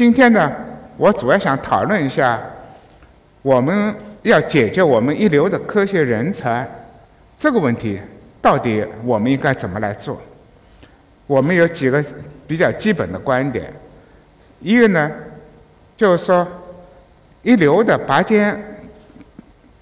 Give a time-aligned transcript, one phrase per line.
[0.00, 0.50] 今天呢，
[0.96, 2.40] 我主要想讨论一下，
[3.42, 6.66] 我们要解决我们一流的科学人才
[7.36, 8.00] 这个问题，
[8.40, 10.18] 到底我们应该怎么来做？
[11.26, 12.02] 我们有几个
[12.46, 13.70] 比较基本的观点。
[14.60, 15.10] 一个呢，
[15.98, 16.48] 就是说，
[17.42, 18.58] 一流的拔尖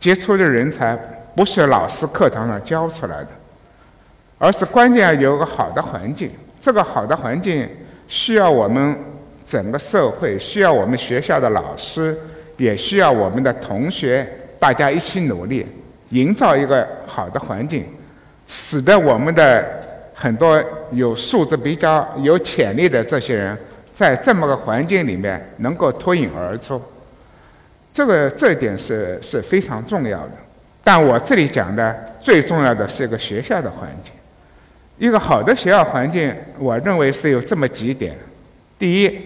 [0.00, 0.98] 杰出的人才，
[1.37, 3.29] 不是老师课堂上教出来的，
[4.37, 6.32] 而是关键要有个好的环境。
[6.61, 7.69] 这个好的环境
[8.09, 8.98] 需要我们
[9.49, 12.14] 整个社会，需要我们学校的老师，
[12.59, 14.29] 也需要我们的同学，
[14.59, 15.67] 大家一起努力，
[16.11, 17.86] 营造一个好的环境，
[18.46, 19.64] 使得我们的
[20.13, 23.57] 很多有素质比较有潜力的这些人。
[23.95, 26.80] 在这么个环境里面，能够脱颖而出，
[27.91, 30.33] 这个这点是是非常重要的。
[30.85, 34.12] 但我这里讲的最重要的是一个学校的环境，
[34.98, 38.14] 一个好的学校环境，我认为是有这么几点：
[38.78, 39.19] 第一，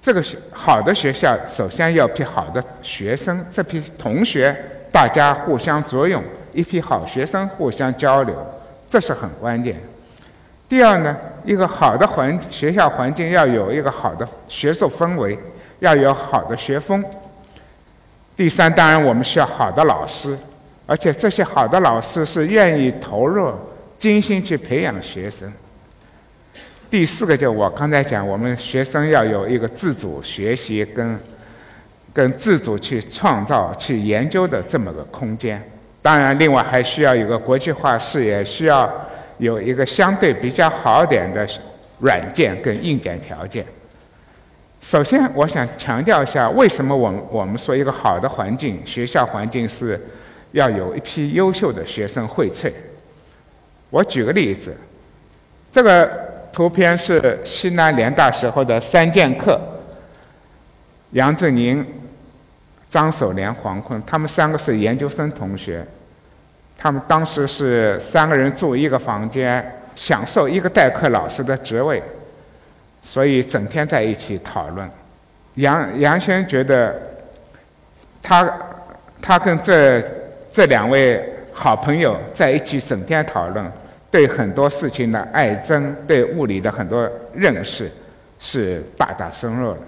[0.00, 4.56] 这个学好的学校首先要批好的学生，这批同学
[4.92, 8.34] 大家互相作用，一批好学生互相交流，
[8.88, 9.76] 这是很关键。
[10.68, 15.38] 第二呢，一个好的环学校环境要有一个好的学术氛围，
[15.80, 17.04] 要有好的学风。
[18.36, 20.38] 第三，当然我们需要好的老师，
[20.86, 23.52] 而且这些好的老师是愿意投入、
[23.98, 25.52] 精心去培养学生。
[26.90, 31.18] 第四个，就我刚才讲，我们学生要有一个自主学习跟
[32.12, 35.62] 跟自主去创造、去研究的这么个空间。
[36.00, 38.92] 当然，另外还需要有个国际化视野，需要。
[39.38, 41.48] 有一个相对比较好点的
[42.00, 43.64] 软件跟硬件条件。
[44.80, 50.04] 首先，我想强调一下，为什么我们我们说一个好的环境，学校环境是
[50.50, 52.72] 要有一批优秀的学生荟萃。
[53.90, 54.76] 我举个例子，
[55.70, 56.27] 这个
[56.58, 59.60] 图片是西南联大时候的三剑客：
[61.12, 61.86] 杨振宁、
[62.90, 65.86] 张守廉、黄坤，他们三个是研究生同学。
[66.76, 72.02] 他们当时是三个人住一个房间，享受一个代课老师的职位，
[73.02, 74.90] 所以整天在一起讨论。
[75.54, 77.00] 杨杨先觉得，
[78.20, 78.52] 他
[79.22, 80.02] 他跟这
[80.50, 83.64] 这两位好朋友在一起整天讨论，
[84.10, 87.90] 对很多事情的爱憎，对物理的很多认识
[88.38, 89.78] 是大大深入了。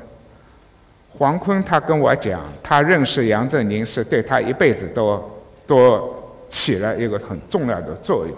[1.18, 5.22] 黄坤他跟我讲，他认识杨振宁是对他一辈子都
[5.66, 6.16] 都。
[6.50, 8.36] 起了一个很重要的作用。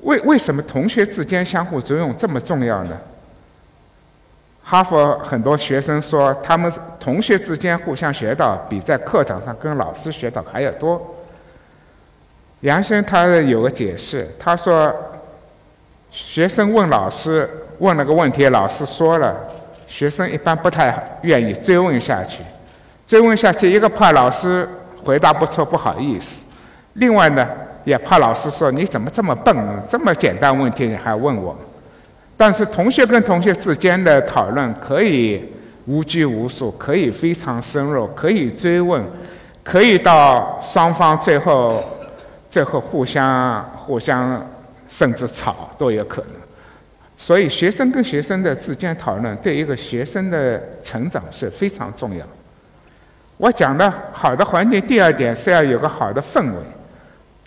[0.00, 2.98] 为为什么同学之间相互作用这么重要呢？
[4.60, 11.00] 哈佛很多学生说，他们同学之间互相学到比在课堂上跟老师学到还要多。
[12.64, 14.90] 杨先他有个解释，他说，
[16.10, 17.46] 学生问老师
[17.78, 19.36] 问了个问题，老师说了，
[19.86, 22.42] 学生一般不太愿意追问下去，
[23.06, 24.66] 追问下去，一个怕老师
[25.04, 26.42] 回答不出，不好意思。
[26.94, 27.46] 另外呢，
[27.84, 29.54] 也怕老师说你怎么这么笨，
[29.86, 31.54] 这么简单问题你还问我。
[32.34, 35.52] 但是同学跟同学之间的讨论可以
[35.84, 39.04] 无拘无束，可以非常深入，可以追问，
[39.62, 41.84] 可以到双方最后
[42.54, 44.40] 最后互相互相
[44.86, 46.30] 甚至吵都有可能。
[47.18, 52.24] 所以学生跟学生的之间讨论对一个学生的成长是非常重要。
[53.38, 56.60] 我讲的好的环境，第二点是要有个好的氛围。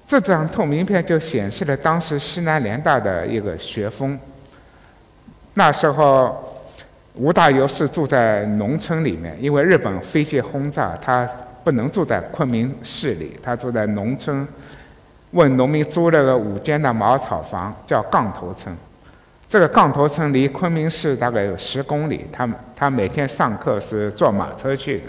[0.05, 4.19] 这张透明片就显示了当时西南联大的一个学风。
[5.53, 6.65] 那时候，
[7.13, 11.25] 吴大猷是住在农村里面，因为日本飞机轰炸，他
[11.63, 14.45] 不能住在昆明市里，他住在农村，
[15.31, 18.75] 问农民租了个五间的茅草房，叫杠头村。
[19.49, 25.05] 这个杠头村离昆明市大概有十公里，他他每天上课是坐马车去的。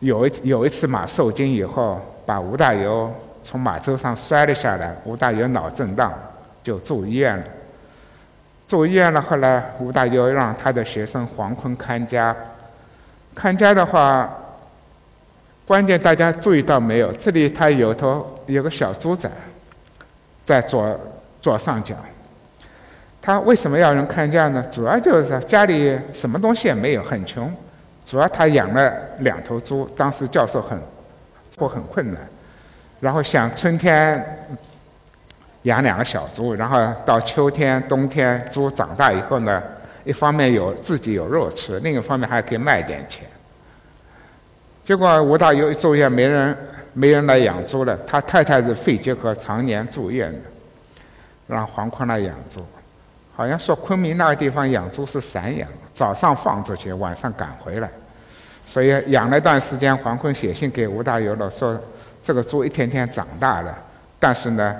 [0.00, 3.08] 有一有一次马受惊以后，把吴大猷。
[3.42, 6.12] 从马车上摔了下来，吴大猷脑震荡，
[6.62, 7.44] 就住医院了。
[8.68, 12.36] 住医院了，后来吴大猷让他的学生黄坤看家。
[13.34, 14.28] 看家的话，
[15.70, 17.12] 关键大家注意到没有？
[17.12, 19.30] 这里他有头有个小猪仔，
[20.44, 20.98] 在左
[21.40, 21.94] 左上角。
[23.22, 24.60] 他为什么要人看家呢？
[24.68, 27.48] 主要就是家里什么东西也没有，很穷。
[28.04, 30.76] 主要他养了两头猪，当时教授很
[31.56, 32.20] 或很困难。
[32.98, 34.20] 然后想春天
[35.62, 39.62] 养两个小猪，然后到秋天、冬天猪长大以后呢，
[40.02, 43.24] 一方面有自己有肉吃，另一方面还可以卖点钱。
[44.90, 46.56] 结果吴大猷住院，没人
[46.94, 47.96] 没人来养猪了。
[47.98, 50.40] 他太太是肺结核，常年住院的，
[51.46, 52.60] 让黄坤来养猪。
[53.32, 57.88] 好像说昆明那个地方养猪是散养，早上放出去，晚上赶回来。
[58.66, 61.80] 所以养了一段时间，黄坤写信给吴大猷了，说
[62.20, 63.72] 这个猪一天天长大了，
[64.18, 64.74] 但是呢，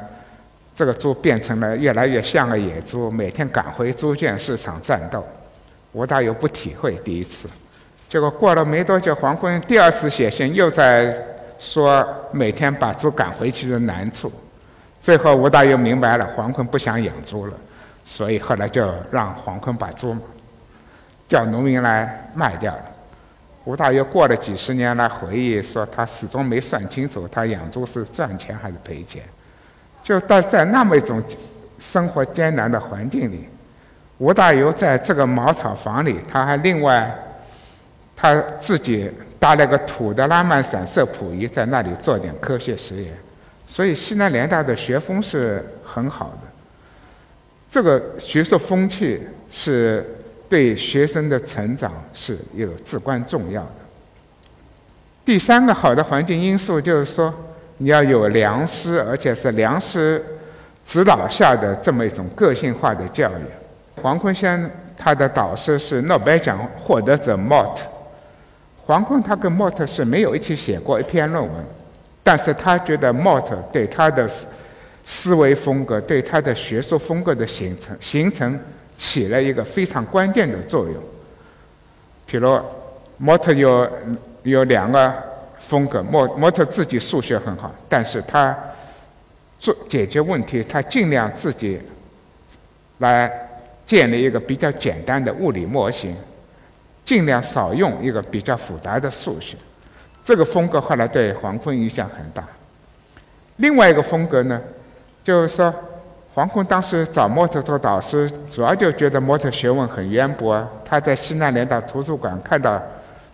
[0.74, 5.24] 这个猪变成了越来越像个野猪，每天赶回猪圈市场战斗。
[5.92, 7.48] 吴大猷不体会第一次，
[8.10, 11.14] 结果过了没多久，黄坤第二次写信又在
[11.60, 14.32] 说每天把猪赶回去的难处。
[15.00, 17.54] 最后吴大猷明白了，黄坤不想养猪了，
[18.04, 20.16] 所以后来就让黄坤把猪
[21.28, 22.82] 叫农民来卖掉了。
[23.62, 29.22] 吴大猷过了几十年来回忆说，他始终没算清楚他养猪是赚钱还是赔钱。
[30.02, 31.22] 就在在那么一种
[31.78, 33.48] 生活艰难的环境里，
[34.18, 37.16] 吴大猷在这个茅草房里，他还另外
[38.20, 43.12] 他自己搭了个土的拉曼散射谱仪，在那里做点科学实验。
[43.66, 46.48] 所以西南联大的学风是很好的，
[47.70, 49.20] 这个学术风气
[49.50, 50.16] 是。
[50.50, 53.70] 对学生的成长是有至关重要的。
[55.24, 57.32] 第三个好的环境因素就是说，
[57.76, 60.20] 你要有良师，而且是良师
[60.84, 64.02] 指导下的这么一种个性化的教育。
[64.02, 64.68] 黄坤先
[64.98, 67.84] 他的导师是诺贝尔奖获得者莫特。
[68.90, 71.64] 黄坤他跟莫特是没有一起写过一篇论文，
[72.24, 74.28] 但是他觉得莫特对他的
[75.04, 78.58] 思维风格、对他的学术风格的形成形成。
[78.98, 80.94] 起了一个非常关键的作用。
[82.26, 82.60] 比如，
[83.16, 83.90] 莫特有
[84.42, 85.10] 有两个
[85.58, 88.54] 风格，莫莫特自己数学很好，但是他
[89.58, 91.80] 做解决问题，他尽量自己
[92.98, 93.32] 来
[93.86, 96.14] 建立一个比较简单的物理模型，
[97.10, 99.56] 尽量少用一个比较复杂的数学。
[100.22, 102.44] 这个风格后来对黄坤影响很大。
[103.56, 104.60] 另外一个风格呢，
[105.24, 105.74] 就是说。
[106.32, 110.64] 黄坤当时找莫特做导师，主要就觉得莫特学问很渊博。
[110.84, 112.80] 他在西南联大图书馆看到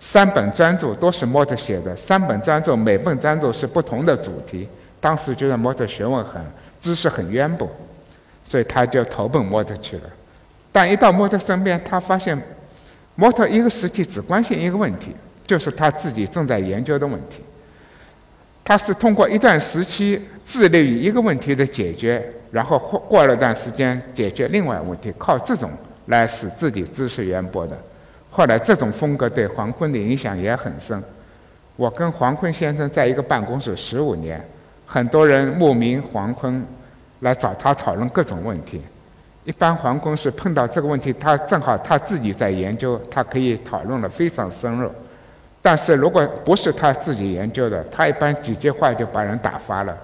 [0.01, 4.67] 三本专著都是莫特写的，三本专著每本专著是不同的主题。
[4.99, 6.41] 当时觉得莫特学问很
[6.81, 7.69] 知识很渊博，
[8.43, 10.05] 所以他就投奔莫特去了。
[10.73, 12.43] 但一到莫特身边，他发现
[13.17, 15.11] 莫特一个时期只关心一个问题，
[15.45, 17.41] 就是他自己正在研究的问题。
[18.63, 25.71] 他是通过一段时期致力于一个问题的解决，然后过过了段时间解决另外问题，靠这种
[26.07, 27.77] 来使自己知识渊博的。
[28.31, 31.03] 后来这种风格对黄坤的影响也很深。
[31.77, 34.45] 我跟黄坤先生在一个办公室十五年，
[34.85, 36.67] 很多人慕名黄坤
[37.21, 38.83] 来找他讨论各种问题。
[39.47, 44.91] 一般黄坤是碰到这个问题，他正好他自己在研究，他可以讨论的非常深入。
[45.63, 49.97] 但是如果不是他自己研究的，他一般几句话就把人打发了。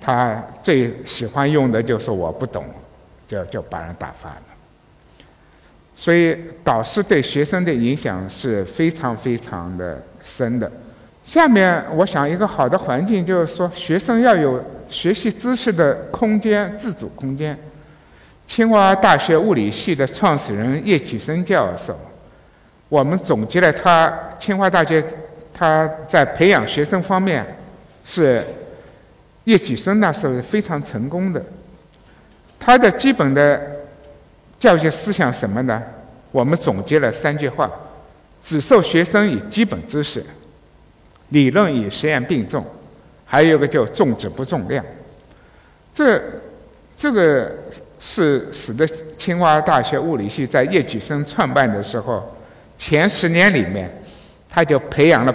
[0.00, 2.64] 他最喜欢用的就是我不懂，
[3.28, 4.42] 就就把人打发了。
[5.94, 10.72] 所以导师对学生的影响是非常非常的深的。
[11.22, 17.56] 下面我想一个好的环境就是说，学生要有学习知识的空间、自主空间。
[18.52, 21.98] 清华大学物理系的创始人叶启生教授。
[22.90, 25.02] 我们总结了他清华大学
[25.54, 27.56] 他在培养学生方面
[28.04, 28.44] 是
[29.44, 31.42] 叶启生那时候非常成功的。
[32.60, 33.58] 他的基本的
[34.58, 35.82] 教学思想什么呢？
[36.30, 37.72] 我们总结了三句话：
[38.42, 40.22] 只授学生以基本知识，
[41.30, 42.62] 理论与实验并重，
[43.24, 44.84] 还有一个叫重质不重量。
[45.94, 46.22] 这
[46.94, 47.50] 这个
[48.04, 48.84] 是使得
[49.16, 52.36] 清华大学物理系在叶启生创办的时候。
[52.76, 53.88] 前十年里面，
[54.48, 55.32] 他就培养了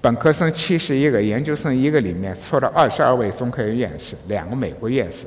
[0.00, 5.26] 本科生七十一个，研究生一个，里面出了二十二位中科院院士，两个美国院士，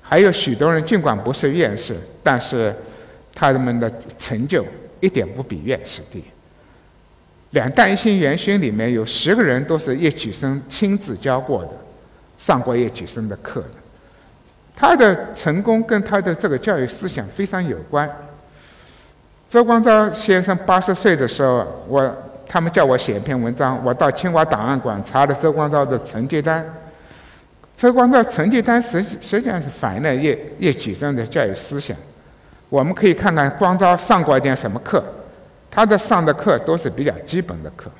[0.00, 2.72] 还有许多人尽管不是院士，但是
[3.34, 4.64] 他们的成就
[5.00, 6.22] 一点不比院士低。
[7.50, 11.72] 两弹一星元勋里面有十个人都是叶启生亲自教过的，
[12.38, 13.70] 上过叶启生的课的。
[14.80, 18.10] 他的成功跟他的这个教育思想非常有关。
[19.46, 22.16] 周光召先生八十岁的时候，我
[22.48, 26.64] 他们叫我写一篇文章，我到清华档案馆查了周光召的成绩单。
[27.76, 31.94] 周光召成绩单实实际上是反映了叶叶启正的教育思想。
[32.70, 35.04] 我们可以看看光召上过一点什么课，
[35.70, 37.90] 他的上的课都是比较基本的课，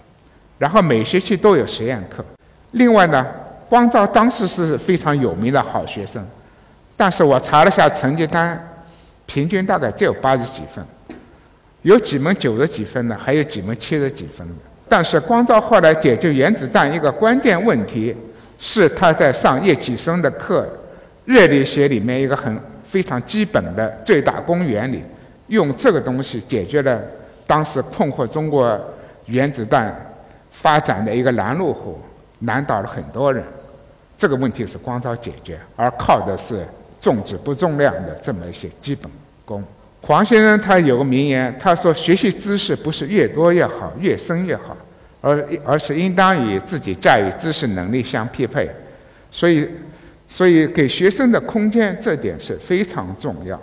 [0.57, 2.25] 然后每学期都有实验课。
[2.71, 3.27] 另外呢，
[3.69, 6.25] 光召当时是非常有名的好学生，
[7.01, 8.63] 但是我查了下成绩单，
[9.25, 10.85] 平均大概只有八十几分。
[11.81, 14.55] 有几门九十几分的，还有几门七十几分的。
[14.87, 18.15] 但是光照后来解决原子弹一个关键问题，
[18.59, 20.69] 是他在上叶启生的课，
[21.25, 22.55] 热力学里面一个很
[22.85, 25.03] 非常基本的最大公原理，
[25.47, 27.01] 用这个东西解决了
[27.47, 28.79] 当时困惑中国
[29.25, 29.99] 原子弹
[30.51, 31.99] 发展的一个拦路虎，
[32.41, 33.43] 难倒了很多人。
[34.19, 36.69] 这个问题是光照解决，而靠的是
[37.01, 39.11] 重质不重量的这么一些基本
[39.45, 39.65] 功。
[40.03, 44.77] 黄先生他有个名言，他说：“学习知识不是越多越好，越深越好，
[45.21, 48.71] 而而是应当与自己驾驭知识能力相匹配。”
[49.31, 49.69] 所以，
[50.27, 53.61] 所以给学生的空间，这点是非常重要。